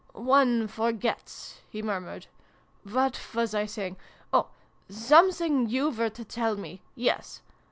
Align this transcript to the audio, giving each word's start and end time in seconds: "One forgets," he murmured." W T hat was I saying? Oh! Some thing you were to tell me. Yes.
"One 0.33 0.67
forgets," 0.67 1.59
he 1.69 1.83
murmured." 1.83 2.25
W 2.87 3.09
T 3.11 3.15
hat 3.19 3.35
was 3.35 3.53
I 3.53 3.67
saying? 3.67 3.97
Oh! 4.33 4.47
Some 4.89 5.31
thing 5.31 5.69
you 5.69 5.91
were 5.91 6.09
to 6.09 6.25
tell 6.25 6.57
me. 6.57 6.81
Yes. 6.95 7.43